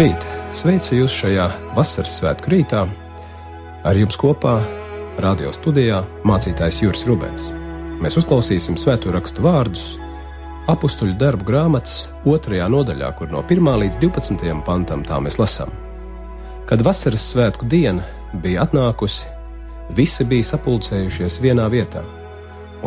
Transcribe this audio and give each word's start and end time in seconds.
Labrīt! 0.00 0.22
Sveicu 0.56 0.94
jūs 0.96 1.12
šajā 1.12 1.46
vasaras 1.76 2.14
svētku 2.22 2.48
rītā. 2.54 2.86
Ar 3.84 3.98
jums 4.00 4.16
kopā 4.16 4.54
radio 5.20 5.52
studijā 5.52 5.98
mācītājs 6.24 6.78
Juris 6.80 7.04
Rubens. 7.04 7.50
Mēs 8.00 8.16
uzklausīsim 8.16 8.80
svēto 8.80 9.12
rakstu 9.12 9.44
vārdus 9.44 9.98
apakstuļu 10.72 11.18
darbu 11.20 11.44
grāmatas 11.52 12.08
otrajā 12.24 12.70
nodaļā, 12.72 13.12
kur 13.18 13.28
no 13.28 13.44
1 13.44 13.70
līdz 13.84 14.00
12 14.00 14.64
pantam 14.64 15.04
tā 15.04 15.20
mēs 15.20 15.36
lasām. 15.36 15.68
Kad 16.64 16.80
vasaras 16.80 17.28
svētku 17.34 17.68
diena 17.68 18.08
bija 18.32 18.64
atnākusi, 18.64 19.28
visi 19.92 20.24
bija 20.24 20.54
sapulcējušies 20.54 21.42
vienā 21.44 21.68
vietā, 21.68 22.06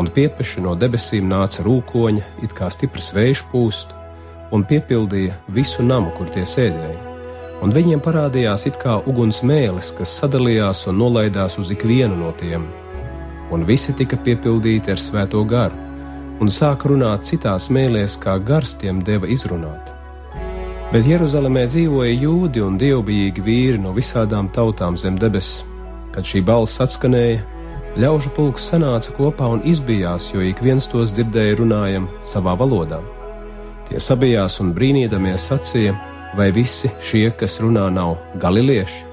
un 0.01 0.09
piepeši 0.09 0.65
no 0.65 0.73
debesīm 0.73 1.29
nāca 1.29 1.61
rūkoņa, 1.61 2.31
it 2.41 2.57
kā 2.57 2.73
stiprs 2.73 3.13
vējš 3.13 3.51
pūstu 3.53 4.02
un 4.53 4.65
piepildīja 4.69 5.39
visu 5.55 5.83
namu, 5.83 6.11
kur 6.17 6.29
tie 6.29 6.45
sēdēja. 6.45 6.99
Un 7.63 7.71
viņiem 7.73 8.01
parādījās 8.03 8.67
it 8.67 8.77
kā 8.81 8.99
uguns 9.07 9.41
mēlis, 9.45 9.93
kas 9.97 10.13
sadalījās 10.19 10.85
un 10.91 10.99
nolaidās 10.99 11.57
uz 11.61 11.71
ikvienu 11.73 12.17
no 12.19 12.33
tiem. 12.39 12.67
Un 13.53 13.65
visi 13.65 13.95
tika 13.97 14.17
piepildīti 14.19 14.93
ar 14.93 15.01
svēto 15.01 15.41
garu, 15.47 15.79
un 16.41 16.51
sāka 16.51 16.91
runāt 16.91 17.25
citās 17.27 17.69
mēlēs, 17.73 18.17
kā 18.19 18.35
gars 18.43 18.75
tiem 18.81 19.01
deva 19.05 19.29
izrunāt. 19.31 19.93
Bet 20.93 21.07
Jeruzalemē 21.09 21.63
dzīvoja 21.71 22.13
jūdi 22.21 22.61
un 22.61 22.77
dievbijīgi 22.77 23.41
vīri 23.47 23.81
no 23.81 23.95
visādām 23.95 24.51
tautām 24.53 24.99
zem 24.99 25.17
debesis. 25.17 25.63
Kad 26.13 26.27
šī 26.29 26.43
balss 26.45 26.83
atskanēja, 26.83 27.41
ļaužu 27.97 28.29
pulks 28.35 28.69
sanāca 28.69 29.15
kopā 29.17 29.49
un 29.55 29.65
izbijās, 29.65 30.29
jo 30.35 30.45
ik 30.45 30.61
viens 30.61 30.85
tos 30.91 31.15
dzirdēja 31.15 31.57
runājam 31.63 32.09
savā 32.21 32.53
valodā. 32.59 33.01
Tie 33.89 33.99
sabijās 33.99 34.59
un 34.63 34.71
brīnīdamies 34.75 35.49
sacīja, 35.49 35.93
vai 36.37 36.51
visi 36.55 36.91
šie, 37.03 37.27
kas 37.37 37.59
runā, 37.59 37.89
nav 37.91 38.15
galilieši? 38.39 39.03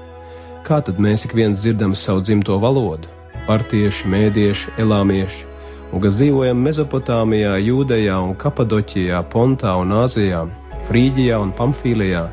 Kā 0.63 0.79
tad 0.85 1.01
mēs 1.01 1.25
ik 1.27 1.35
viens 1.35 1.59
dzirdam 1.59 1.91
savu 1.97 2.23
dzimto 2.23 2.55
valodu? 2.61 3.09
Partieši, 3.47 4.07
mēdieši, 4.13 4.75
elāmieši, 4.79 5.43
un 5.91 6.03
kas 6.03 6.15
dzīvojam 6.19 6.61
Mezopotāmijā, 6.63 7.57
Jūdejā 7.65 8.15
un 8.23 8.35
Kapadoķijā, 8.39 9.19
Pontā 9.33 9.73
un 9.81 9.91
Āzijā, 9.97 10.45
Frīģijā 10.87 11.41
un 11.41 11.51
Pamfīlijā, 11.57 12.23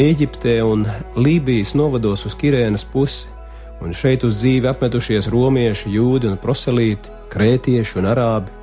Eģiptē 0.00 0.56
un 0.64 0.86
Lībijas 1.20 1.74
novados 1.78 2.24
uz 2.26 2.38
Kirēnas 2.40 2.86
pusi, 2.90 3.28
un 3.84 3.92
šeit 3.92 4.24
uz 4.24 4.40
dzīvi 4.40 4.70
apmetušies 4.72 5.28
romieši, 5.34 5.92
jūdi 5.98 6.32
un 6.32 6.40
proselīti, 6.40 7.12
krētieši 7.34 8.00
un 8.00 8.08
arābi, 8.14 8.54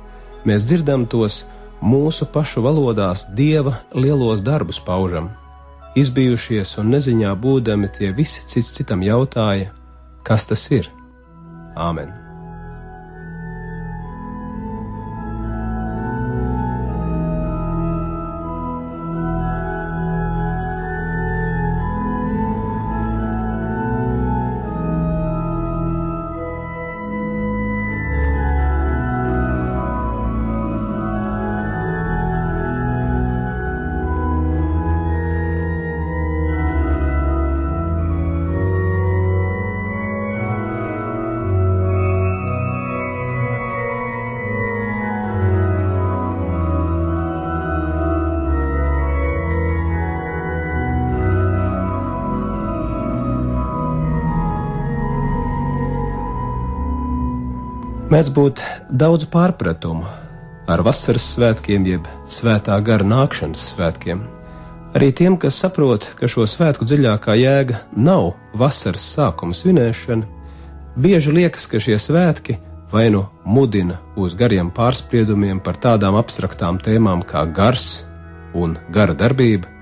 mēs 0.48 0.66
dzirdam 0.66 1.06
tos 1.06 1.44
mūsu 1.82 2.28
pašu 2.32 2.62
valodās 2.64 3.26
dieva 3.36 3.76
lielos 3.94 4.40
darbus 4.40 4.80
paužam. 4.80 5.30
Izbijušies 5.98 6.78
un 6.80 6.94
neziņā 6.94 7.34
būdami, 7.36 7.90
tie 7.92 8.14
visi 8.16 8.46
cits 8.48 8.72
citam 8.78 9.04
jautāja, 9.04 9.74
kas 10.24 10.48
tas 10.48 10.64
ir? 10.72 10.88
Āmen! 11.76 12.21
Mēdz 58.12 58.28
būt 58.36 58.60
daudz 59.00 59.24
pārpratumu 59.32 60.04
ar 60.68 60.82
vasaras 60.84 61.24
svētkiem, 61.32 61.86
jeb 61.88 62.08
svētā 62.28 62.74
gara 62.84 63.06
nākšanas 63.08 63.62
svētkiem. 63.70 64.20
Arī 64.92 65.08
tiem, 65.16 65.38
kas 65.40 65.56
saprot, 65.62 66.10
ka 66.18 66.28
šo 66.28 66.44
svētku 66.44 66.84
dziļākā 66.84 67.38
jēga 67.40 67.80
nav 67.96 68.34
vasaras 68.58 69.06
sākuma 69.14 69.56
svinēšana, 69.56 70.28
bieži 71.00 71.32
liekas, 71.38 71.64
ka 71.72 71.80
šie 71.80 71.96
svētki 71.96 72.58
vai 72.92 73.06
nu 73.14 73.24
mudina 73.48 73.96
uz 74.20 74.36
gariem 74.36 74.68
pārspriedumiem 74.76 75.64
par 75.64 75.80
tādām 75.80 76.20
abstraktām 76.20 76.82
tēmām 76.84 77.24
kā 77.24 77.46
gars 77.48 78.02
un 78.52 78.76
gara 78.92 79.16
darbība, 79.16 79.72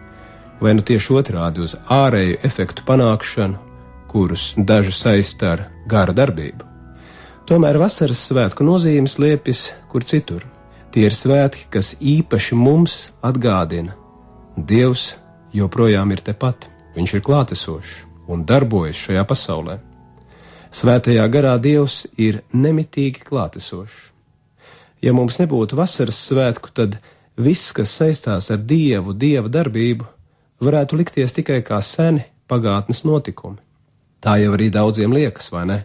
vai 0.63 0.79
nu 0.79 0.87
tieši 0.87 1.19
otrādi 1.19 1.67
uz 1.67 1.75
ārēju 1.91 2.39
efektu 2.47 2.87
panākšanu, 2.87 3.59
kurus 4.07 4.53
daži 4.55 4.95
saista 4.95 5.57
ar 5.57 5.71
gara 5.91 6.15
darbību. 6.15 6.70
Tomēr 7.51 7.81
vasaras 7.83 8.21
svētku 8.29 8.63
nozīme 8.63 9.11
slēpjas 9.11 9.65
kur 9.91 10.05
citur. 10.07 10.45
Tie 10.95 11.09
ir 11.09 11.15
svētki, 11.15 11.65
kas 11.75 11.97
īpaši 11.99 12.55
mums 12.55 13.09
atgādina, 13.27 13.97
Dievs 14.55 15.17
joprojām 15.55 16.13
ir 16.15 16.23
tepat, 16.23 16.69
Viņš 16.95 17.15
ir 17.17 17.23
klātesošs 17.27 17.93
un 18.31 18.43
darbojas 18.47 18.99
šajā 18.99 19.27
pasaulē. 19.27 19.79
Svētajā 20.71 21.27
garā 21.27 21.57
Dievs 21.59 22.05
ir 22.19 22.43
nemitīgi 22.55 23.27
klātesošs. 23.27 24.11
Ja 25.03 25.15
mums 25.17 25.39
nebūtu 25.43 25.79
vasaras 25.79 26.19
svētku, 26.29 26.71
tad 26.71 26.99
viss, 27.35 27.73
kas 27.75 27.95
saistās 27.99 28.51
ar 28.55 28.63
Dievu, 28.63 29.15
Dieva 29.15 29.51
darbību, 29.51 30.07
varētu 30.63 31.03
likties 31.03 31.35
tikai 31.35 31.63
kā 31.67 31.83
seni 31.83 32.27
pagātnes 32.47 33.03
notikumi. 33.03 33.59
Tā 34.21 34.37
jau 34.39 34.55
arī 34.55 34.69
daudziem 34.71 35.19
liekas, 35.19 35.51
vai 35.51 35.67
ne? 35.67 35.85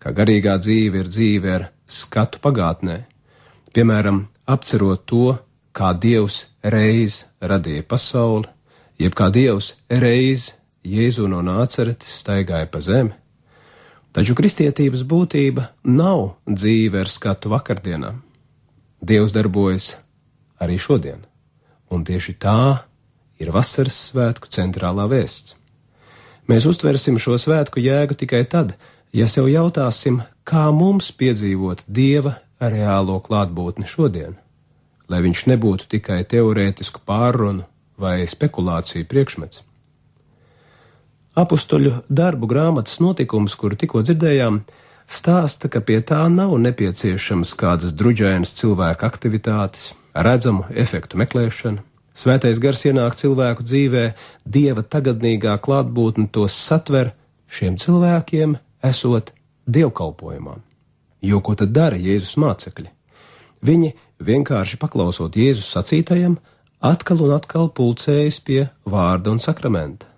Ka 0.00 0.12
garīgā 0.16 0.56
dzīve 0.62 1.04
ir 1.04 1.10
dzīve 1.10 1.52
ar 1.54 1.66
skatu 1.90 2.40
pagātnē, 2.42 3.02
piemēram, 3.74 4.24
apcerot 4.48 5.04
to, 5.06 5.36
kā 5.76 5.92
Dievs 5.94 6.46
reiz 6.64 7.24
radīja 7.40 7.84
pasauli, 7.86 8.48
jeb 8.98 9.14
kā 9.16 9.30
Dievs 9.32 9.74
reiz 9.88 10.54
Jēzu 10.80 11.28
no 11.28 11.42
nāceretes 11.44 12.20
staigāja 12.22 12.68
pa 12.72 12.80
zemi. 12.80 13.12
Taču 14.16 14.34
kristietības 14.34 15.04
būtība 15.06 15.68
nav 15.86 16.40
dzīve 16.48 17.04
ar 17.04 17.10
skatu 17.12 17.52
vakardienām. 17.52 18.22
Dievs 19.00 19.32
darbojas 19.36 19.92
arī 20.60 20.80
šodien, 20.80 21.20
un 21.92 22.02
tieši 22.04 22.34
tā 22.40 22.62
ir 23.40 23.52
vasaras 23.54 23.96
svētku 24.10 24.50
centrālā 24.52 25.06
vēsts. 25.12 25.54
Mēs 26.50 26.66
uztversim 26.66 27.20
šo 27.22 27.36
svētku 27.38 27.78
jēgu 27.84 28.16
tikai 28.18 28.42
tad, 28.50 28.74
Ja 29.10 29.26
sev 29.26 29.48
jautāsim, 29.50 30.20
kā 30.46 30.68
mums 30.70 31.08
piedzīvot 31.18 31.82
dieva 31.90 32.36
reālo 32.62 33.16
klātbūtni 33.24 33.88
šodien, 33.90 34.36
lai 35.10 35.18
viņš 35.24 35.40
nebūtu 35.50 35.88
tikai 35.96 36.20
teorētisku 36.30 37.02
pārrunu 37.02 37.64
vai 37.98 38.22
spekulāciju 38.30 39.08
priekšmets. 39.10 39.64
Apustuļu 41.40 42.04
darbu 42.06 42.46
grāmatas 42.50 43.00
notikums, 43.02 43.58
kuru 43.58 43.80
tikko 43.82 44.04
dzirdējām, 44.06 44.62
stāsta, 45.10 45.66
ka 45.66 45.82
pie 45.82 45.98
tā 46.06 46.22
nav 46.30 46.54
nepieciešams 46.62 47.56
kādas 47.58 47.94
druģainas 47.98 48.54
cilvēka 48.62 49.10
aktivitātes, 49.10 49.92
redzamu 50.14 50.70
efektu 50.70 51.18
meklēšana. 51.18 51.82
Svētais 52.14 52.62
gars 52.62 52.86
ienāk 52.86 53.18
cilvēku 53.18 53.66
dzīvē, 53.66 54.08
dieva 54.46 54.86
tagadnīgā 54.86 55.58
klātbūtne 55.66 56.30
tos 56.30 56.54
satver, 56.54 57.16
šiem 57.50 57.78
cilvēkiem 57.80 58.58
esot 58.82 59.32
dievkalpojumā. 59.66 60.56
Jo 61.20 61.40
ko 61.44 61.54
tad 61.58 61.74
dara 61.76 61.98
Jēzus 62.00 62.36
mācekļi? 62.40 62.88
Viņi, 63.66 63.90
vienkārši 64.24 64.78
paklausot 64.80 65.36
Jēzus 65.36 65.68
sacītajam, 65.74 66.38
atkal 66.80 67.26
un 67.26 67.34
atkal 67.36 67.68
pulcējas 67.76 68.40
pie 68.44 68.62
vārda 68.88 69.34
un 69.34 69.42
sakramenta. 69.42 70.08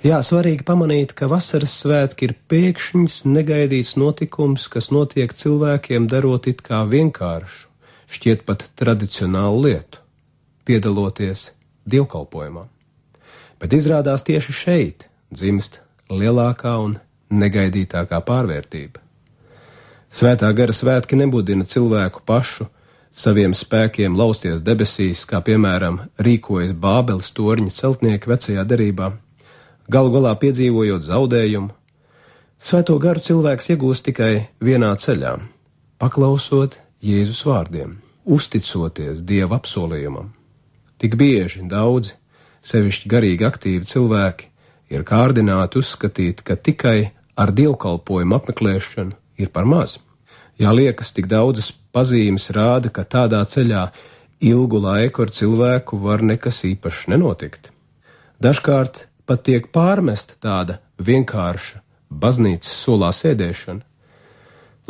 Jā, 0.00 0.22
svarīgi 0.24 0.64
pamanīt, 0.64 1.12
ka 1.12 1.26
vasaras 1.28 1.74
svētki 1.82 2.30
ir 2.30 2.36
pēkšņs, 2.48 3.18
negaidīts 3.28 3.98
notikums, 4.00 4.64
kas 4.72 4.88
notiek 4.92 5.32
cilvēkiem 5.36 6.06
darot 6.08 6.48
it 6.48 6.62
kā 6.64 6.86
vienkāršu, 6.88 7.68
šķiet 8.08 8.46
pat 8.48 8.64
tradicionālu 8.80 9.66
lietu, 9.66 10.00
piedaloties 10.64 11.50
dievkalpojumā. 11.84 12.64
Bet 13.60 13.76
izrādās 13.76 14.24
tieši 14.24 14.56
šeit 14.56 15.04
dzimst 15.28 15.82
lielākā 16.08 16.72
un 16.80 16.96
negaidītākā 17.30 18.20
pārvērtība. 18.26 19.00
Svētā 20.10 20.50
gara 20.56 20.74
svētki 20.74 21.16
nebudina 21.18 21.64
cilvēku 21.64 22.24
pašu 22.26 22.66
saviem 23.10 23.54
spēkiem 23.54 24.16
lausties 24.18 24.62
debesīs, 24.62 25.24
kā 25.26 25.40
piemēram 25.46 26.00
rīkojas 26.18 26.72
Bābeles 26.74 27.30
torņa 27.34 27.74
celtnieki 27.74 28.30
vecajā 28.30 28.64
derībā, 28.66 29.12
galu 29.90 30.14
galā 30.14 30.34
piedzīvojot 30.42 31.06
zaudējumu. 31.06 31.70
Svēto 32.60 32.98
garu 33.00 33.22
cilvēks 33.24 33.70
iegūst 33.74 34.06
tikai 34.10 34.48
vienā 34.60 34.92
ceļā- 34.94 35.38
paklausot 36.00 36.78
Jēzus 37.02 37.44
vārdiem, 37.46 37.96
uzticoties 38.26 39.22
Dieva 39.22 39.60
apsolījumam. 39.60 40.34
Tik 40.98 41.16
bieži 41.16 41.62
daudzi, 41.68 42.12
sevišķi 42.60 43.08
garīgi 43.08 43.46
aktīvi 43.48 43.88
cilvēki, 43.88 44.44
ir 44.90 45.04
kārdināti 45.04 45.80
uzskatīt, 45.80 46.42
ka 46.44 46.56
tikai 46.56 47.10
ar 47.36 47.52
dievkalpojumu 47.54 48.38
apmeklēšanu 48.38 49.16
ir 49.42 49.50
par 49.54 49.68
maz. 49.68 49.98
Jā, 50.60 50.72
liekas, 50.76 51.12
tik 51.16 51.28
daudzas 51.30 51.70
pazīmes 51.94 52.50
rāda, 52.52 52.90
ka 52.92 53.04
tādā 53.04 53.40
ceļā 53.48 53.86
ilgu 54.40 54.80
laiku 54.80 55.24
ar 55.24 55.30
cilvēku 55.32 56.00
var 56.00 56.24
nekas 56.24 56.64
īpašs 56.68 57.06
nenotikt. 57.12 57.70
Dažkārt 58.40 59.06
pat 59.28 59.44
tiek 59.46 59.68
pārmesta 59.72 60.36
tāda 60.40 60.80
vienkārša 61.00 61.80
baznīcas 62.10 62.72
solā 62.84 63.12
sēdēšana, 63.14 63.84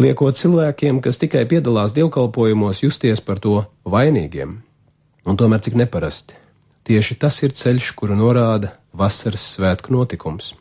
liekot 0.01 0.39
cilvēkiem, 0.39 1.03
kas 1.05 1.21
tikai 1.21 1.45
piedalās 1.51 1.95
dievkalpojumos, 1.97 2.83
justies 2.83 3.21
par 3.21 3.43
to 3.43 3.61
vainīgiem. 3.85 4.57
Un 5.29 5.37
tomēr 5.37 5.61
cik 5.61 5.77
neparasti. 5.77 6.39
Tieši 6.89 7.19
tas 7.21 7.37
ir 7.45 7.53
ceļš, 7.55 7.93
kuru 7.99 8.17
norāda 8.17 8.73
vasaras 8.97 9.45
svētku 9.55 9.93
notikums. 9.93 10.55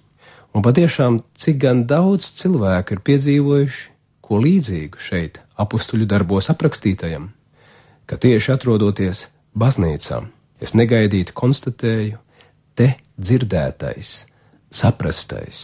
Un 0.53 0.65
patiešām, 0.65 1.21
cik 1.37 1.61
gan 1.61 1.85
daudz 1.89 2.31
cilvēku 2.39 2.97
ir 2.97 3.05
piedzīvojuši 3.05 3.89
ko 4.29 4.37
līdzīgu 4.43 5.01
šeit 5.01 5.41
apstuļu 5.57 6.05
darbos 6.09 6.51
aprakstītajam, 6.53 7.31
ka 8.05 8.17
tieši 8.21 8.53
atrodoties 8.53 9.25
baznīcā, 9.57 10.21
es 10.61 10.75
negaidīti 10.77 11.33
konstatēju, 11.33 12.19
te 12.77 12.91
dzirdētais, 13.17 14.13
saprastais, 14.69 15.63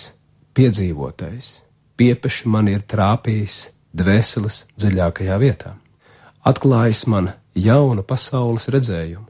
piedzīvotais, 0.57 1.51
piepeši 1.95 2.49
man 2.49 2.73
ir 2.73 2.81
trāpījis 2.89 3.61
dvēseles 3.95 4.63
dziļākajā 4.81 5.39
vietā, 5.45 5.75
atklājis 6.41 7.05
man 7.13 7.31
jaunu 7.53 8.03
pasaules 8.03 8.65
redzējumu. 8.73 9.29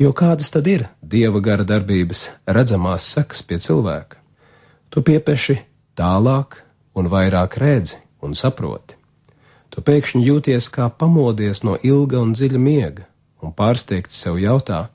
Jo 0.00 0.12
kādas 0.16 0.52
tad 0.52 0.66
ir 0.68 0.88
dieva 1.00 1.40
gara 1.40 1.64
darbības 1.68 2.30
redzamās 2.48 3.04
sekas 3.12 3.44
pie 3.44 3.60
cilvēka? 3.60 4.25
Tu 4.90 5.02
piepeši 5.02 5.58
tālāk 5.98 6.60
un 6.96 7.08
vairāk 7.12 7.58
redzi 7.60 7.98
un 8.24 8.34
saproti. 8.34 8.96
Tu 9.70 9.82
pēkšņi 9.84 10.22
jūties 10.24 10.70
kā 10.72 10.88
pamodies 10.88 11.62
no 11.66 11.76
ilga 11.84 12.22
un 12.22 12.32
dziļa 12.32 12.60
miega, 12.60 13.04
un 13.44 13.52
pārsteigts 13.52 14.16
sev 14.22 14.38
jautā, 14.40 14.86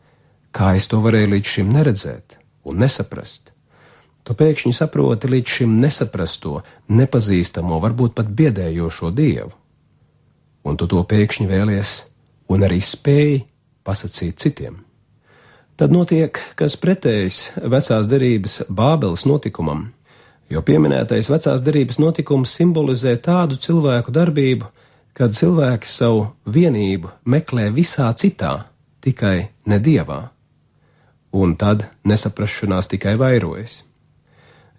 kā 0.55 0.73
es 0.79 0.87
to 0.89 1.01
varēju 1.03 1.33
līdz 1.35 1.55
šim 1.55 1.73
neredzēt 1.75 2.37
un 2.65 2.81
nesaprast. 2.81 3.51
Tu 4.25 4.35
pēkšņi 4.37 4.73
saproti 4.77 5.29
līdz 5.29 5.55
šim 5.57 5.75
nesaprasto, 5.81 6.61
nepazīstamo, 6.89 7.79
varbūt 7.81 8.15
pat 8.17 8.29
biedējošo 8.29 9.09
dievu, 9.17 9.53
un 10.65 10.77
tu 10.77 10.87
to 10.89 11.01
pēkšņi 11.09 11.49
vēlies 11.49 11.95
un 12.53 12.65
arī 12.67 12.81
spēj 12.85 13.41
pasakīt 13.85 14.41
citiem. 14.41 14.81
Tad 15.81 15.89
notiek 15.89 16.37
kas 16.53 16.75
pretējs 16.77 17.37
vecās 17.73 18.05
derības 18.05 18.59
Bābeles 18.69 19.23
notikumam, 19.25 19.87
jo 20.53 20.61
pieminētais 20.61 21.25
vecās 21.33 21.63
derības 21.65 21.97
notikums 21.97 22.51
simbolizē 22.53 23.15
tādu 23.25 23.57
cilvēku 23.57 24.13
darbību, 24.13 24.67
kad 25.17 25.33
cilvēki 25.33 25.89
savu 25.89 26.27
vienību 26.45 27.09
meklē 27.25 27.71
visā 27.73 28.11
citā, 28.13 28.51
tikai 29.01 29.47
ne 29.73 29.79
dievā, 29.81 30.19
un 31.33 31.57
tad 31.57 31.87
nesaprašanās 32.05 32.91
tikai 32.93 33.15
vairojas. 33.17 33.79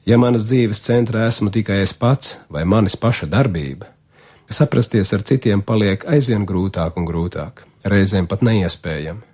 Ja 0.06 0.20
manas 0.22 0.46
dzīves 0.46 0.84
centrā 0.86 1.26
esmu 1.26 1.50
tikai 1.50 1.80
es 1.82 1.96
pats 1.98 2.36
vai 2.46 2.62
manis 2.62 2.94
paša 2.94 3.26
darbība, 3.34 3.90
saprasties 4.54 5.10
ar 5.18 5.26
citiem 5.26 5.66
paliek 5.66 6.06
aizvien 6.06 6.46
grūtāk 6.46 6.94
un 6.94 7.10
grūtāk, 7.10 7.66
reizēm 7.90 8.30
pat 8.30 8.46
neiespējami. 8.46 9.31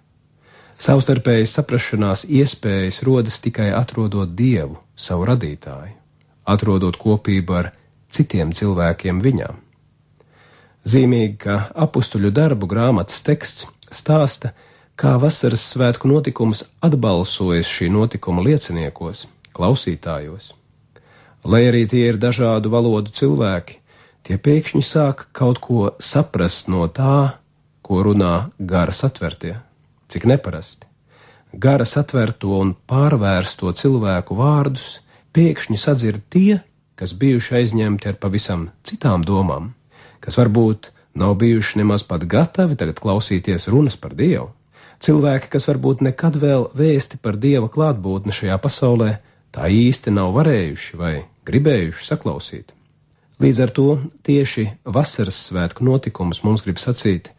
Savstarpējas 0.78 1.56
saprašanās 1.56 2.20
iespējas 2.30 3.00
rodas 3.02 3.40
tikai 3.42 3.72
atrodot 3.74 4.30
dievu, 4.38 4.76
savu 4.94 5.24
radītāju, 5.26 5.96
atrodot 6.46 6.94
kopību 7.02 7.56
ar 7.58 7.70
citiem 8.14 8.52
cilvēkiem 8.54 9.18
viņām. 9.24 9.58
Zīmīgi, 10.86 11.34
ka 11.42 11.58
apstuļu 11.74 12.30
darbu 12.30 12.70
grāmatas 12.70 13.24
teksts 13.26 13.66
stāsta, 13.90 14.52
kā 14.94 15.16
vasaras 15.18 15.66
svētku 15.74 16.06
notikums 16.12 16.62
atbalsojas 16.78 17.66
šī 17.66 17.90
notikuma 17.98 18.46
lieciniekos, 18.46 19.26
klausītājos. 19.58 20.52
Lai 21.42 21.66
arī 21.66 21.88
tie 21.90 22.06
ir 22.12 22.22
dažādu 22.22 22.70
valodu 22.70 23.10
cilvēki, 23.18 23.80
tie 24.22 24.38
pēkšņi 24.38 24.86
sāk 24.86 25.26
kaut 25.34 25.58
ko 25.58 25.88
saprast 25.98 26.70
no 26.70 26.86
tā, 26.86 27.34
ko 27.82 28.04
runā 28.06 28.44
garas 28.58 29.02
atvertie 29.02 29.58
cik 30.08 30.26
neparasti. 30.28 30.86
Gara 31.52 31.84
satverto 31.88 32.58
un 32.60 32.74
pārvērsto 32.88 33.72
cilvēku 33.72 34.36
vārdus 34.36 34.98
pēkšņi 35.32 35.78
sadzird 35.80 36.26
tie, 36.32 36.60
kas 36.98 37.14
bijuši 37.16 37.60
aizņemti 37.60 38.10
ar 38.10 38.18
pavisam 38.20 38.68
citām 38.84 39.24
domām, 39.24 39.72
kas 40.20 40.36
varbūt 40.40 40.90
nav 41.18 41.36
bijuši 41.40 41.80
nemaz 41.80 42.04
pat 42.04 42.26
gatavi 42.28 42.76
tagad 42.76 43.00
klausīties 43.00 43.68
runas 43.72 43.96
par 43.96 44.16
Dievu. 44.18 44.50
Cilvēki, 44.98 45.50
kas 45.52 45.68
varbūt 45.70 46.02
nekad 46.02 46.36
vēl 46.42 46.68
vēsti 46.74 47.20
par 47.22 47.38
Dieva 47.38 47.68
klātbūtni 47.70 48.34
šajā 48.34 48.58
pasaulē, 48.58 49.12
tā 49.54 49.70
īsti 49.70 50.10
nav 50.14 50.32
varējuši 50.34 50.98
vai 50.98 51.14
gribējuši 51.46 52.08
saklausīt. 52.10 52.74
Līdz 53.38 53.60
ar 53.62 53.70
to 53.70 53.88
tieši 54.26 54.64
vasaras 54.82 55.38
svētku 55.48 55.86
notikums 55.86 56.42
mums 56.42 56.64
grib 56.66 56.80
sacīt, 56.82 57.30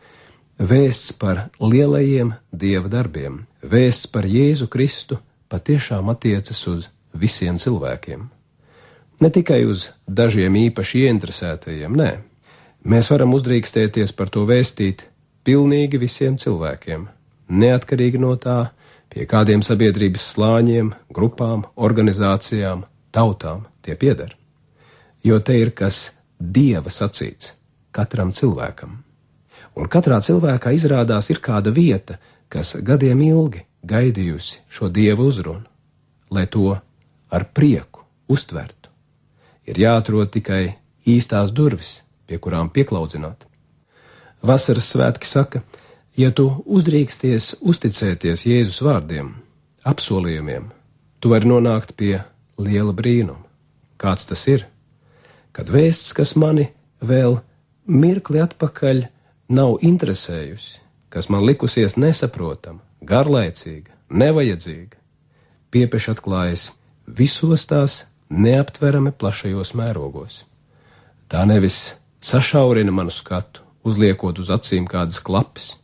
Vēsts 0.60 1.13
par 1.16 1.46
lielajiem 1.63 2.34
dieva 2.51 2.89
darbiem, 2.92 3.46
vēsts 3.63 4.10
par 4.12 4.25
Jēzu 4.28 4.66
Kristu 4.68 5.16
patiešām 5.48 6.12
attiecas 6.12 6.66
uz 6.68 6.89
visiem 7.16 7.56
cilvēkiem. 7.56 8.25
Ne 9.24 9.30
tikai 9.32 9.62
uz 9.63 9.94
dažiem 10.04 10.60
īpaši 10.60 11.06
ieinteresētajiem, 11.06 11.96
nē, 11.96 12.10
mēs 12.84 13.08
varam 13.08 13.39
uzdrīkstēties 13.39 14.12
par 14.12 14.36
to 14.36 14.44
vēstīt 14.51 15.08
pilnīgi 15.48 16.04
visiem 16.04 16.36
cilvēkiem, 16.36 17.08
neatkarīgi 17.48 18.20
no 18.20 18.36
tā, 18.36 18.60
pie 19.08 19.24
kādiem 19.32 19.63
sabiedrības 19.63 20.28
slāņiem, 20.36 20.92
grupām, 21.08 21.70
organizācijām, 21.80 22.84
tautām 23.16 23.63
tie 23.80 23.96
pieder. 23.96 24.36
Jo 25.24 25.39
te 25.39 25.56
ir 25.56 25.72
kas 25.72 26.10
dieva 26.36 26.92
sacīts 26.92 27.56
katram 27.96 28.36
cilvēkam 28.36 29.06
un 29.75 29.88
katrā 29.88 30.20
cilvēkā 30.24 30.74
izrādās 30.75 31.30
ir 31.30 31.42
kāda 31.44 31.74
vieta, 31.74 32.18
kas 32.50 32.75
gadiem 32.84 33.22
ilgi 33.22 33.66
gaidījusi 33.86 34.63
šo 34.70 34.89
dievu 34.89 35.30
uzrunu, 35.30 35.66
lai 36.32 36.46
to 36.48 36.74
ar 37.30 37.46
prieku 37.54 38.04
uztvertu. 38.28 38.89
Ir 39.70 39.80
jāatrod 39.80 40.32
tikai 40.34 40.75
īstās 41.08 41.54
durvis, 41.54 42.01
pie 42.28 42.39
kurām 42.42 42.72
pieklaudzināt. 42.74 43.46
Vasaras 44.42 44.89
svētki 44.94 45.28
saka, 45.28 45.62
ja 46.18 46.32
tu 46.32 46.48
uzdrīksties 46.66 47.58
uzticēties 47.62 48.46
Jēzus 48.48 48.82
vārdiem, 48.86 49.34
apsolījumiem, 49.84 50.70
tu 51.20 51.34
vari 51.34 51.50
nonākt 51.50 51.96
pie 52.00 52.20
liela 52.60 52.96
brīnuma. 52.96 53.46
Kāds 54.00 54.30
tas 54.30 54.46
ir? 54.48 54.66
Kad 55.51 55.68
vēsts, 55.74 56.13
kas 56.16 56.38
mani 56.39 56.70
vēl 57.04 57.42
mirkli 57.89 58.39
atpakaļ 58.39 59.04
nav 59.50 59.79
interesējusi, 59.82 60.79
kas 61.10 61.29
man 61.29 61.46
likusies 61.46 61.98
nesaprotama, 61.98 62.84
garlaicīga, 63.01 63.96
nevajadzīga, 64.10 64.98
piepeši 65.74 66.12
atklājas 66.13 66.70
visos 67.06 67.65
tās 67.70 68.03
neaptverami 68.29 69.12
plašajos 69.12 69.74
mērogos. 69.77 70.44
Tā 71.29 71.46
nevis 71.50 71.96
sašaurina 72.22 72.94
manu 72.94 73.13
skatu, 73.13 73.65
uzliekot 73.86 74.39
uz 74.41 74.50
acīm 74.53 74.86
kādas 74.89 75.22
klapes, 75.22 75.75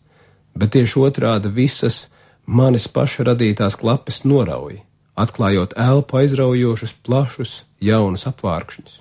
bet 0.54 0.74
tieši 0.76 1.02
otrādi 1.02 1.52
visas 1.54 2.08
manis 2.46 2.88
paša 2.88 3.32
radītās 3.32 3.78
klapes 3.82 4.24
norauj, 4.26 4.80
atklājot 5.18 5.74
elpu 5.80 6.22
aizraujošus, 6.22 6.94
plašus, 7.06 7.64
jaunus 7.82 8.28
apvārkšņus. 8.30 9.00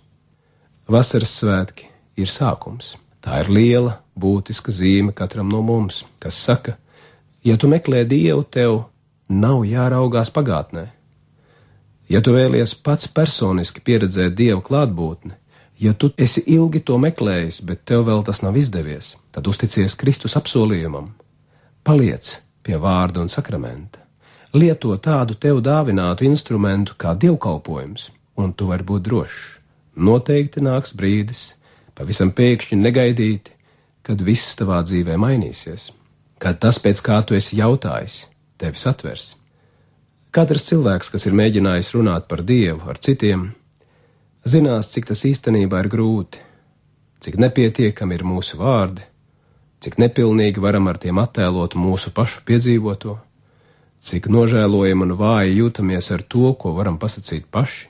Vasaras 0.89 1.33
svētki 1.41 1.89
ir 2.21 2.29
sākums. 2.29 2.95
Tā 3.25 3.41
ir 3.41 3.49
liela, 3.49 3.99
būtiska 4.19 4.73
zīme 4.73 5.13
katram 5.13 5.49
no 5.53 5.63
mums, 5.63 6.05
kas 6.19 6.39
saka, 6.39 6.77
ja 7.45 7.57
tu 7.57 7.69
meklē 7.69 8.05
Dievu, 8.09 8.43
tev 8.45 8.85
nav 9.29 9.65
jāraugās 9.69 10.31
pagātnē. 10.35 10.89
Ja 12.09 12.21
tu 12.21 12.35
vēlies 12.37 12.75
pats 12.85 13.09
personiski 13.09 13.81
pieredzēt 13.81 14.37
Dieva 14.37 14.61
klātbūtni, 14.63 15.35
Ja 15.79 15.93
tu 15.93 16.11
esi 16.19 16.43
ilgi 16.47 16.81
to 16.87 16.97
meklējis, 17.03 17.59
bet 17.67 17.83
tev 17.89 18.07
vēl 18.07 18.23
tas 18.27 18.41
nav 18.45 18.55
izdevies, 18.57 19.15
tad 19.35 19.49
uzticies 19.51 19.97
Kristus 19.99 20.37
apsolījumam. 20.39 21.09
Paliec 21.83 22.31
pie 22.63 22.79
vārda 22.81 23.25
un 23.25 23.29
sakramenta. 23.29 24.01
Lieto 24.55 24.95
tādu 25.03 25.35
tev 25.35 25.59
dāvinātu 25.67 26.29
instrumentu 26.29 26.95
kā 26.97 27.17
dievkalpojums, 27.19 28.07
un 28.39 28.55
tu 28.55 28.71
vari 28.71 28.87
būt 28.87 29.07
drošs. 29.09 29.41
Noteikti 29.99 30.63
nāks 30.63 30.95
brīdis, 30.95 31.43
pavisam 31.95 32.31
pēkšņi 32.31 32.79
negaidīti, 32.79 33.54
kad 34.05 34.21
viss 34.21 34.57
tavā 34.59 34.83
dzīvē 34.85 35.17
mainīsies, 35.21 35.89
kad 36.39 36.61
tas, 36.61 36.79
pēc 36.83 37.01
kā 37.05 37.23
tu 37.25 37.37
esi 37.39 37.57
jautājis, 37.61 38.27
tevis 38.61 38.85
atvers. 38.91 39.33
Katrs 40.35 40.67
cilvēks, 40.69 41.13
kas 41.15 41.25
ir 41.29 41.37
mēģinājis 41.39 41.93
runāt 41.95 42.27
par 42.29 42.43
Dievu 42.45 42.91
ar 42.91 42.99
citiem, 42.99 43.53
zinās, 44.45 44.91
cik 44.93 45.09
tas 45.13 45.25
īstenībā 45.25 45.85
ir 45.85 45.91
grūti, 45.93 46.43
cik 47.25 47.39
nepietiekami 47.41 48.19
ir 48.19 48.27
mūsu 48.29 48.59
vārdi, 48.61 49.07
cik 49.81 49.97
nepilnīgi 50.03 50.61
varam 50.61 50.91
ar 50.91 51.01
tiem 51.01 51.21
attēlot 51.23 51.79
mūsu 51.79 52.13
pašu 52.17 52.45
piedzīvoto, 52.49 53.17
cik 54.05 54.29
nožēlojami 54.29 55.07
un 55.07 55.17
vāji 55.17 55.59
jūtamies 55.63 56.11
ar 56.13 56.25
to, 56.29 56.53
ko 56.61 56.75
varam 56.77 57.01
pasakīt 57.01 57.49
paši. 57.49 57.89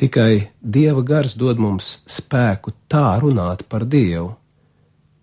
Tikai 0.00 0.48
Dieva 0.64 1.02
gars 1.04 1.34
dod 1.36 1.60
mums 1.60 1.98
spēku 2.08 2.72
tā 2.88 3.18
runāt 3.20 3.66
par 3.68 3.84
Dievu, 3.84 4.30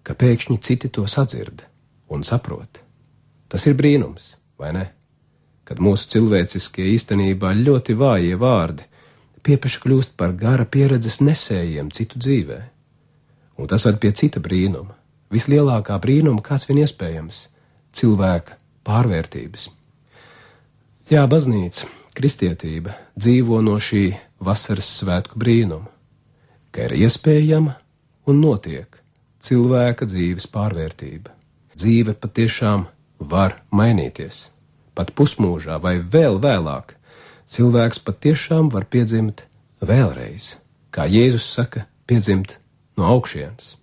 ka 0.08 0.16
pēkšņi 0.16 0.60
citi 0.64 0.88
to 0.94 1.04
sadzird 1.12 1.66
un 2.08 2.24
saprot. 2.24 2.80
Tas 3.52 3.66
ir 3.68 3.76
brīnums, 3.80 4.38
vai 4.60 4.72
ne? 4.76 4.86
Kad 5.68 5.82
mūsu 5.84 6.08
cilvēciskie 6.14 6.86
īstenībā 6.94 7.52
ļoti 7.60 7.96
vājie 8.00 8.38
vārdi 8.40 8.88
piepeši 9.44 9.82
kļūst 9.84 10.16
par 10.20 10.34
gara 10.36 10.66
pieredzes 10.68 11.20
nesējiem 11.24 11.92
citu 11.96 12.20
dzīvē. 12.24 12.60
Un 13.60 13.68
tas 13.68 13.84
ved 13.88 14.00
pie 14.04 14.12
cita 14.16 14.40
brīnuma, 14.44 14.96
vislielākā 15.34 15.98
brīnuma, 16.04 16.44
kāds 16.44 16.68
vien 16.70 16.84
iespējams- 16.84 17.48
cilvēka 17.98 18.58
pārvērtības. 18.88 19.70
Jā, 21.12 21.24
baznīca, 21.28 21.88
kristietība 22.16 22.96
dzīvo 23.16 23.62
no 23.64 23.76
šī 23.80 24.06
vasaras 24.40 24.88
svētku 25.02 25.40
brīnuma, 25.40 25.88
ka 26.72 26.88
ir 26.88 26.96
iespējama 27.08 27.76
un 28.28 28.42
notiek 28.42 29.00
cilvēka 29.44 30.08
dzīves 30.10 30.48
pārvērtība. 30.54 31.34
Dzīve 31.78 32.16
patiešām 32.18 32.88
var 33.20 33.60
mainīties, 33.72 34.50
pat 34.98 35.14
pusmūžā 35.18 35.78
vai 35.82 35.98
vēl 36.02 36.40
vēlāk 36.42 36.98
cilvēks 37.48 38.02
patiešām 38.04 38.72
var 38.74 38.88
piedzimt 38.90 39.46
vēlreiz, 39.82 40.58
kā 40.92 41.08
Jēzus 41.08 41.48
saka, 41.54 41.86
piedzimt 42.08 42.58
no 42.98 43.08
augšienes. 43.14 43.76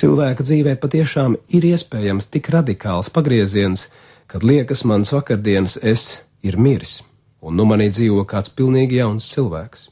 Cilvēka 0.00 0.44
dzīvē 0.46 0.76
patiešām 0.80 1.36
ir 1.56 1.66
iespējams 1.72 2.30
tik 2.32 2.48
radikāls 2.54 3.10
pagrieziens, 3.12 3.88
kad 4.30 4.44
liekas 4.46 4.84
mans 4.88 5.12
vakardienas 5.12 5.76
es 5.82 6.22
ir 6.46 6.56
miris, 6.56 7.00
un 7.42 7.56
nu 7.58 7.66
manī 7.68 7.90
dzīvo 7.92 8.24
kāds 8.28 8.52
pilnīgi 8.54 9.00
jauns 9.00 9.28
cilvēks. 9.34 9.88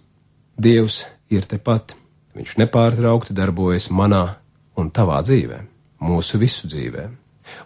Dievs 0.58 1.02
ir 1.34 1.44
tepat, 1.50 1.96
viņš 2.38 2.56
nepārtraukti 2.62 3.36
darbojas 3.36 3.90
manā 3.90 4.38
un 4.78 4.90
tavā 4.94 5.20
dzīvē, 5.26 5.60
mūsu 6.06 6.38
visu 6.40 6.70
dzīvē, 6.70 7.04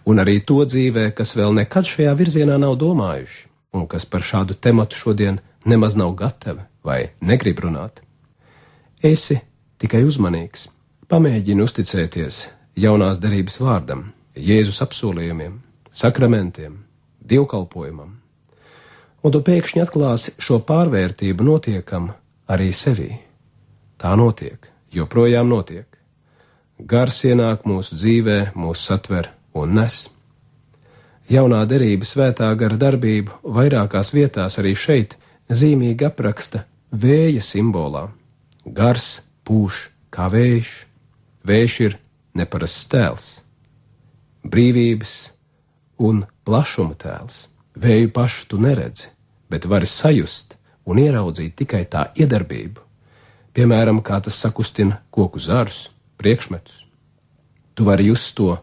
un 0.09 0.21
arī 0.23 0.39
to 0.41 0.63
dzīvē, 0.65 1.11
kas 1.17 1.35
vēl 1.37 1.53
nekad 1.61 1.87
šajā 1.87 2.13
virzienā 2.17 2.57
nav 2.61 2.77
domājuši 2.81 3.49
un 3.73 3.87
kas 3.89 4.05
par 4.05 4.21
šādu 4.21 4.53
tematu 4.53 4.95
šodien 4.95 5.39
nemaz 5.65 5.95
nav 5.97 6.13
gatavi 6.17 6.61
vai 6.83 7.09
negrib 7.21 7.59
runāt. 7.65 8.01
Esi 9.03 9.39
tikai 9.81 10.03
uzmanīgs, 10.07 10.67
pamēģini 11.09 11.63
uzticēties 11.65 12.43
jaunās 12.79 13.21
derības 13.23 13.59
vārdam, 13.61 14.11
Jēzus 14.33 14.79
apsolījumiem, 14.81 15.59
sakramentiem, 15.93 16.79
dievkalpojumam, 17.21 18.15
un 19.23 19.33
tu 19.33 19.41
pēkšņi 19.45 19.83
atklāsi 19.83 20.33
šo 20.41 20.57
pārvērtību 20.65 21.45
notiekam 21.45 22.09
arī 22.49 22.71
sevī. 22.73 23.11
Tā 24.01 24.15
notiek, 24.19 24.57
joprojām 24.91 25.49
notiek. 25.49 25.85
Gars 26.81 27.19
ienāk 27.29 27.67
mūsu 27.69 27.93
dzīvē, 27.93 28.55
mūs 28.57 28.81
satver 28.87 29.29
un 29.53 29.75
nes. 29.77 30.07
Jaunā 31.29 31.61
derība 31.69 32.07
svētā 32.07 32.49
gara 32.57 32.79
darbību 32.81 33.43
vairākās 33.45 34.09
vietās 34.13 34.57
arī 34.57 34.73
šeit 34.73 35.13
zīmīgi 35.53 36.07
apraksta 36.09 36.63
vēja 36.89 37.45
simbolā. 37.45 38.07
Gars 38.65 39.21
pūš 39.45 39.87
kā 40.09 40.27
vējš, 40.33 40.73
vējš 41.45 41.77
ir 41.85 41.97
neparasts 42.33 42.89
tēls, 42.89 43.29
brīvības 44.41 45.15
un 46.01 46.25
plašuma 46.43 46.97
tēls. 46.97 47.47
Vēju 47.77 48.09
pašu 48.13 48.49
tu 48.49 48.57
neredzi, 48.61 49.09
bet 49.49 49.69
vari 49.69 49.85
sajust 49.89 50.57
un 50.89 50.99
ieraudzīt 51.01 51.55
tikai 51.61 51.85
tā 51.85 52.09
iedarbību, 52.17 52.81
piemēram, 53.53 54.01
kā 54.01 54.19
tas 54.25 54.37
sakustina 54.41 54.99
koku 55.13 55.41
zarus, 55.41 55.92
priekšmetus. 56.23 56.83
Tu 57.75 57.85
vari 57.85 58.07
just 58.07 58.35
to 58.37 58.55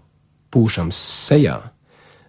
pūšams 0.51 0.97
sejā, 0.97 1.59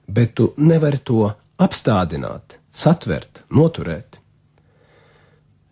bet 0.08 0.36
tu 0.38 0.52
nevari 0.58 1.00
to 1.04 1.30
apstādināt, 1.62 2.58
satvert, 2.72 3.44
noturēt. 3.50 4.18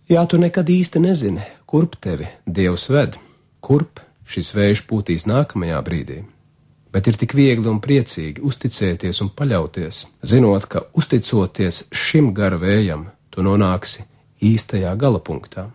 Jā, 0.09 0.25
tu 0.25 0.39
nekad 0.41 0.69
īsti 0.69 1.01
nezini, 1.03 1.43
kurp 1.69 1.99
tevi 2.01 2.29
Dievs 2.45 2.87
ved, 2.89 3.19
kurp 3.61 4.01
šis 4.29 4.53
vējš 4.57 4.85
pūtīs 4.89 5.27
nākamajā 5.29 5.81
brīdī. 5.85 6.23
Bet 6.89 7.05
ir 7.05 7.19
tik 7.21 7.35
viegli 7.37 7.69
un 7.69 7.77
priecīgi 7.81 8.41
uzticēties 8.41 9.21
un 9.21 9.29
paļauties, 9.37 10.05
zinot, 10.25 10.65
ka 10.65 10.87
uzticoties 10.97 11.83
šim 11.93 12.31
gara 12.33 12.57
vējam, 12.57 13.05
tu 13.29 13.45
nonāksi 13.45 14.07
īstajā 14.41 14.95
gala 14.97 15.21
punktā. 15.21 15.67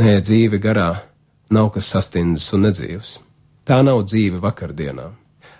Nē, 0.00 0.16
dzīve 0.24 0.56
garā 0.62 0.94
nav 1.50 1.72
kas 1.74 1.90
sastindzis 1.94 2.52
un 2.56 2.68
nedzīvs. 2.68 3.16
Tā 3.66 3.80
nav 3.86 4.04
dzīve 4.08 4.40
vakardienā. 4.42 5.10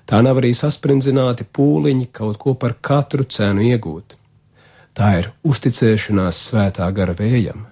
Tā 0.08 0.20
nav 0.26 0.40
arī 0.40 0.50
sasprindzināti 0.56 1.46
pūliņi 1.54 2.08
kaut 2.14 2.38
ko 2.42 2.54
par 2.58 2.74
katru 2.82 3.26
cenu 3.30 3.66
iegūt. 3.68 4.16
Tā 4.94 5.10
ir 5.20 5.28
uzticēšanās 5.46 6.40
svētā 6.48 6.88
gara 6.94 7.14
vējam. 7.14 7.66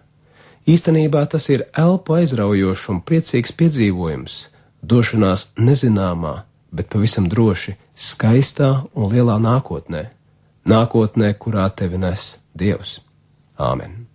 Īstenībā 0.68 1.24
tas 1.32 1.48
ir 1.50 1.64
elpu 1.82 2.18
aizraujošs 2.18 2.88
un 2.92 3.00
priecīgs 3.08 3.54
piedzīvojums, 3.58 4.36
došanās 4.84 5.48
nezināmā, 5.56 6.34
bet 6.70 6.90
pavisam 6.92 7.26
droši 7.32 7.74
skaistā 7.96 8.74
un 8.92 9.14
lielā 9.14 9.38
nākotnē, 9.42 10.04
nākotnē, 10.68 11.32
kurā 11.40 11.70
tevi 11.72 11.98
nes 12.04 12.36
Dievs. 12.58 12.98
Āmen! 13.58 14.07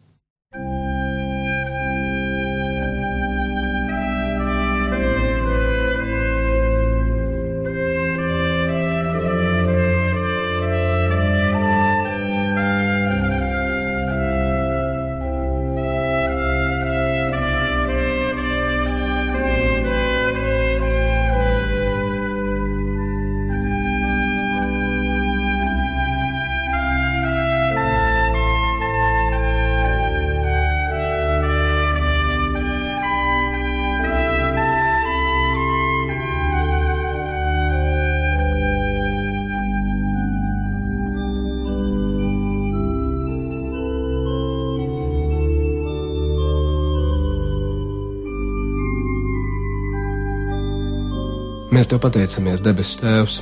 Mēs 51.84 51.90
te 51.92 51.98
pateicamies, 52.00 52.62
debesu 52.63 52.96
Tēvs, 53.02 53.34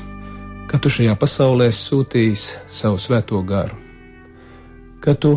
ka 0.65 0.79
Tu 0.81 0.89
šajā 0.89 1.13
pasaulē 1.21 1.67
sūtījis 1.77 2.45
savu 2.73 2.97
svēto 2.97 3.37
garu, 3.45 3.77
ka 4.97 5.13
Tu 5.13 5.35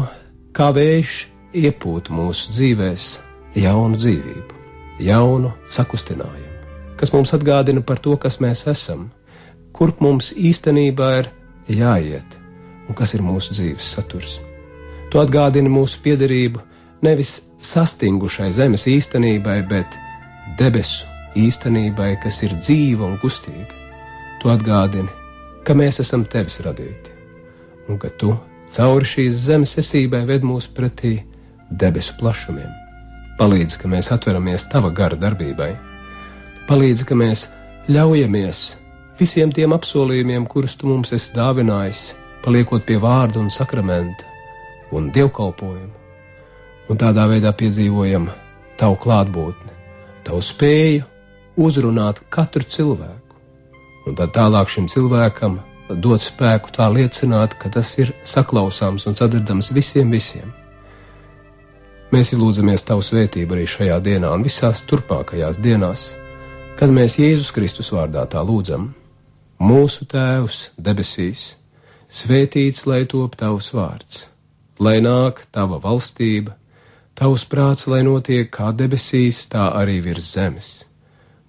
kā 0.56 0.70
vējš 0.72 1.12
iepūt 1.52 2.08
mūsu 2.08 2.54
dzīvēs 2.56 3.04
jaunu 3.60 4.00
dzīvību, 4.00 4.56
jaunu 5.04 5.52
sakustinājumu, 5.68 6.56
kas 6.96 7.12
mums 7.12 7.36
atgādina 7.36 7.84
par 7.84 8.00
to, 8.00 8.16
kas 8.16 8.40
mēs 8.40 8.64
esam, 8.72 9.10
kurp 9.76 10.00
mums 10.00 10.32
īstenībā 10.32 11.12
ir 11.20 11.32
jāiet 11.84 12.40
un 12.88 12.96
kas 12.96 13.12
ir 13.12 13.28
mūsu 13.28 13.52
dzīves 13.52 13.94
saturs. 13.98 14.40
Tu 15.12 15.20
atgādini 15.20 15.68
mūsu 15.68 16.00
piederību 16.08 16.64
nevis 17.04 17.42
sastingušai 17.60 18.54
zemes 18.56 18.88
īstenībai, 18.88 19.60
bet 19.68 20.00
debesu 20.56 21.12
īstenībai, 21.38 22.14
kas 22.22 22.42
ir 22.46 22.54
dzīva 22.58 23.06
un 23.06 23.18
kustīga. 23.22 23.82
Tu 24.42 24.50
atgādini, 24.52 25.10
ka 25.64 25.76
mēs 25.76 26.00
esam 26.02 26.26
tevis 26.28 26.60
radīti, 26.64 27.12
un 27.88 27.98
ka 28.00 28.10
tu 28.20 28.34
cauri 28.74 29.08
šīs 29.08 29.38
zemes 29.46 29.76
esībai 29.80 30.24
ved 30.28 30.44
mūs 30.46 30.68
pretī 30.76 31.16
debesu 31.70 32.16
plašumiem. 32.20 32.70
Palīdzi, 33.38 33.80
ka 33.80 33.90
mēs 33.90 34.12
atveramies 34.14 34.68
tava 34.70 34.92
gara 34.94 35.18
darbībai, 35.18 35.72
palīdzi, 36.68 37.06
ka 37.08 37.18
mēs 37.18 37.48
ļaujamies 37.90 38.60
visiem 39.18 39.52
tiem 39.54 39.74
apsolījumiem, 39.74 40.46
kurus 40.50 40.76
tu 40.78 40.90
mums 40.90 41.12
esi 41.16 41.34
dāvinājis, 41.34 42.04
paliekot 42.44 42.84
pie 42.86 43.00
vārda 43.02 43.40
un 43.42 43.50
sakramenta 43.50 44.30
un 44.94 45.08
dievkalpojumu, 45.14 45.94
un 46.90 47.00
tādā 47.00 47.24
veidā 47.30 47.54
piedzīvojam 47.56 48.28
tavu 48.78 49.00
klātbūtni, 49.02 49.72
tavu 50.26 50.42
spēju 50.44 51.13
uzrunāt 51.56 52.22
katru 52.32 52.64
cilvēku, 52.64 53.38
un 54.06 54.18
tad 54.18 54.34
tālāk 54.34 54.72
šim 54.72 54.88
cilvēkam 54.90 55.60
dot 55.88 56.22
spēku 56.24 56.72
tā 56.74 56.88
liecināt, 56.92 57.56
ka 57.60 57.70
tas 57.72 57.92
ir 58.00 58.12
saklausāms 58.24 59.06
un 59.08 59.16
sadzirdams 59.18 59.72
visiem 59.76 60.10
visiem. 60.10 60.52
Mēs 62.14 62.30
izlūdzamies 62.34 62.84
Tavu 62.86 63.02
svētību 63.02 63.56
arī 63.56 63.64
šajā 63.66 63.98
dienā 64.04 64.30
un 64.36 64.44
visās 64.46 64.84
turpmākajās 64.86 65.58
dienās, 65.58 66.12
kad 66.78 66.92
mēs 66.94 67.18
Jēzus 67.18 67.50
Kristus 67.54 67.90
vārdā 67.94 68.22
tā 68.30 68.42
lūdzam. 68.46 68.92
Mūsu 69.64 70.06
Tēvs 70.10 70.74
debesīs, 70.78 71.54
svētīts 72.10 72.86
lai 72.90 73.04
top 73.10 73.36
Tavs 73.38 73.70
vārds, 73.74 74.28
lai 74.78 74.98
nāk 75.02 75.44
Tava 75.54 75.80
valstība, 75.82 76.56
Tavs 77.14 77.46
prāts, 77.46 77.86
lai 77.90 78.02
notiek 78.06 78.50
kā 78.50 78.72
debesīs, 78.74 79.44
tā 79.50 79.68
arī 79.78 80.00
virs 80.02 80.32
zemes. 80.34 80.72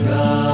God. 0.00 0.53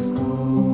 school. 0.00 0.69